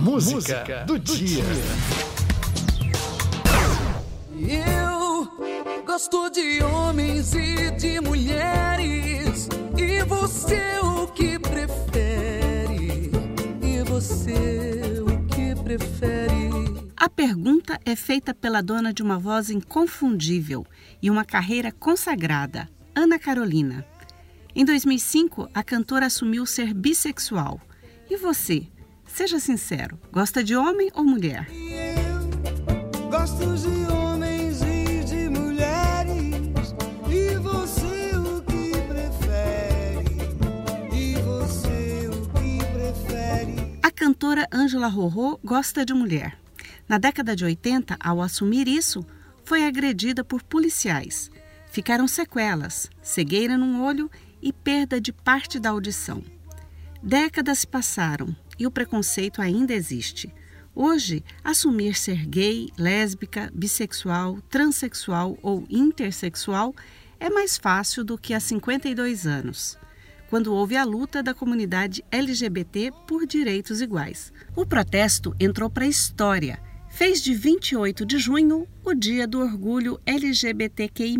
[0.00, 1.44] Música, Música do, do, dia.
[4.34, 9.46] Eu gosto de homens e de mulheres.
[9.76, 13.10] E você o que prefere?
[13.62, 16.90] E você o que prefere?
[16.96, 20.66] A pergunta é feita pela dona de uma voz inconfundível
[21.02, 23.84] e uma carreira consagrada, Ana Carolina.
[24.56, 27.60] Em 2005, a cantora assumiu ser bissexual.
[28.08, 28.66] E você?
[29.14, 31.46] Seja sincero, gosta de homem ou mulher?
[31.50, 36.74] Eu gosto de homens e de mulheres.
[37.10, 40.16] E você o que prefere?
[40.94, 43.78] E você o que prefere?
[43.82, 46.38] A cantora Ângela Rorô gosta de mulher.
[46.88, 49.04] Na década de 80, ao assumir isso,
[49.44, 51.30] foi agredida por policiais.
[51.70, 56.22] Ficaram sequelas, cegueira num olho e perda de parte da audição.
[57.02, 60.32] Décadas passaram e o preconceito ainda existe.
[60.74, 66.74] Hoje, assumir ser gay, lésbica, bissexual, transexual ou intersexual
[67.18, 69.76] é mais fácil do que há 52 anos,
[70.28, 74.32] quando houve a luta da comunidade LGBT por direitos iguais.
[74.54, 79.98] O protesto entrou para a história fez de 28 de junho o Dia do Orgulho
[80.04, 81.16] LGBTQI.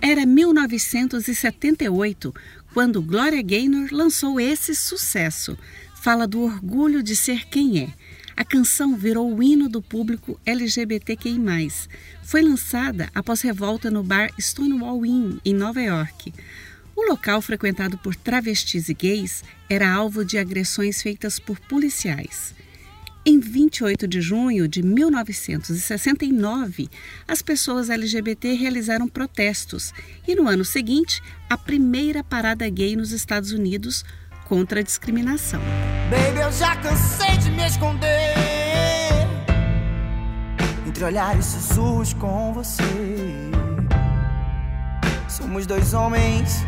[0.00, 2.34] Era 1978
[2.72, 5.58] quando Gloria Gaynor lançou esse sucesso
[6.00, 7.92] fala do orgulho de ser quem é.
[8.36, 11.38] A canção virou o hino do público LGBTQI+.
[12.22, 16.32] Foi lançada após revolta no bar Stonewall Inn, em Nova York.
[16.98, 22.52] O local, frequentado por travestis e gays, era alvo de agressões feitas por policiais.
[23.24, 26.90] Em 28 de junho de 1969,
[27.28, 29.94] as pessoas LGBT realizaram protestos
[30.26, 34.04] e, no ano seguinte, a primeira parada gay nos Estados Unidos
[34.48, 35.60] contra a discriminação.
[36.10, 38.34] Baby, eu já cansei de me esconder
[40.84, 42.82] entre olhares sussurros com você.
[45.28, 46.66] Somos dois homens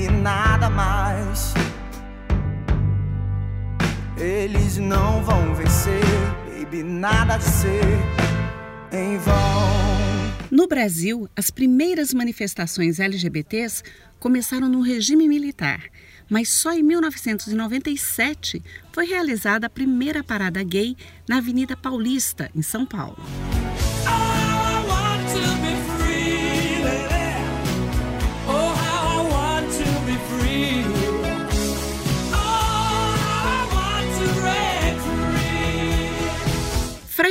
[0.00, 1.52] e nada mais.
[4.16, 6.02] Eles não vão vencer,
[6.46, 7.84] baby, nada de ser
[8.92, 9.34] em vão.
[10.50, 13.82] No Brasil, as primeiras manifestações LGBTs
[14.18, 15.80] começaram no regime militar
[16.30, 18.62] mas só em 1997
[18.92, 20.96] foi realizada a primeira parada gay
[21.28, 23.18] na Avenida Paulista, em São Paulo.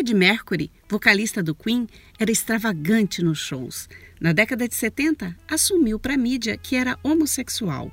[0.10, 1.88] Fred Mercury, vocalista do Queen,
[2.18, 3.88] era extravagante nos shows.
[4.20, 7.92] Na década de 70, assumiu para a mídia que era homossexual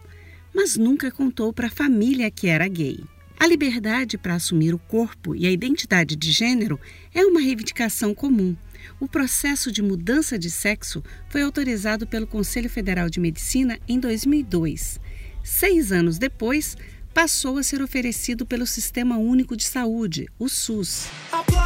[0.54, 3.04] mas nunca contou para a família que era gay.
[3.38, 6.80] A liberdade para assumir o corpo e a identidade de gênero
[7.12, 8.56] é uma reivindicação comum.
[8.98, 14.98] O processo de mudança de sexo foi autorizado pelo Conselho Federal de Medicina em 2002.
[15.44, 16.74] Seis anos depois,
[17.16, 21.08] passou a ser oferecido pelo Sistema Único de Saúde, o SUS.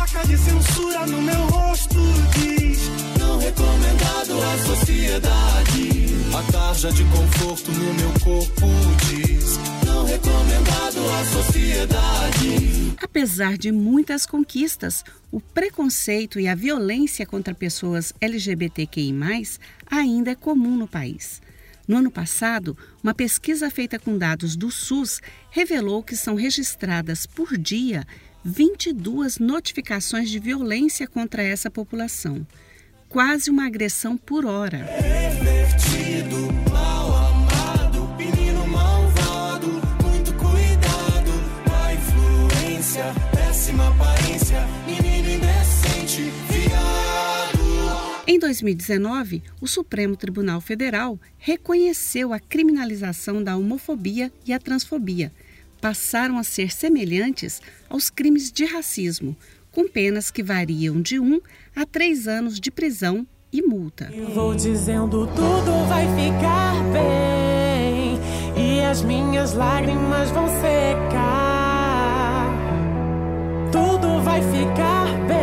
[0.00, 1.98] A placa de censura no meu rosto
[2.32, 2.88] diz:
[3.18, 5.90] não recomendado à sociedade.
[6.34, 8.66] A tarja de conforto no meu corpo
[9.10, 12.94] diz: não recomendado à sociedade.
[12.98, 19.12] Apesar de muitas conquistas, o preconceito e a violência contra pessoas LGBTQI,
[19.86, 21.42] ainda é comum no país.
[21.86, 27.58] No ano passado, uma pesquisa feita com dados do SUS revelou que são registradas por
[27.58, 28.06] dia
[28.44, 32.46] 22 notificações de violência contra essa população,
[33.08, 34.86] quase uma agressão por hora.
[48.26, 55.32] Em 2019, o Supremo Tribunal Federal reconheceu a criminalização da homofobia e a transfobia.
[55.80, 59.36] Passaram a ser semelhantes aos crimes de racismo,
[59.70, 61.40] com penas que variam de um
[61.74, 64.10] a três anos de prisão e multa.
[64.12, 68.18] Eu vou dizendo tudo vai ficar bem
[68.56, 72.50] e as minhas lágrimas vão secar.
[73.72, 75.40] Tudo vai ficar bem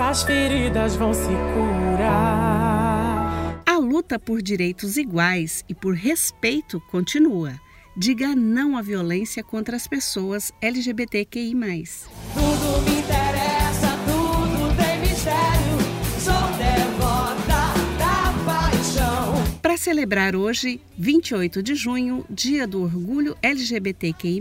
[0.00, 3.62] essas feridas vão se curar.
[3.66, 7.52] A luta por direitos iguais e por respeito continua.
[8.02, 11.52] Diga não à violência contra as pessoas LGBTQI.
[11.52, 15.76] Tudo me interessa, tudo tem mistério.
[16.18, 19.58] Sou devota da paixão.
[19.60, 24.40] Para celebrar hoje, 28 de junho, Dia do Orgulho LGBTQI,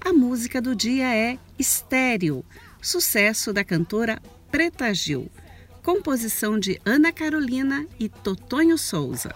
[0.00, 2.42] a música do dia é Estéreo,
[2.80, 4.18] sucesso da cantora
[4.50, 5.30] Preta Gil
[5.82, 9.34] composição de Ana Carolina e Totonho Souza.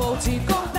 [0.00, 0.69] 舞池光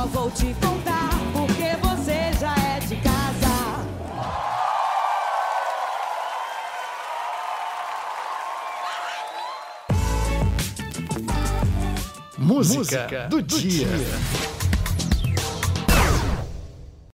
[0.00, 3.50] só vou te contar porque você já é de casa.
[12.38, 13.86] Música, Música do, do, dia.
[13.86, 14.59] dia.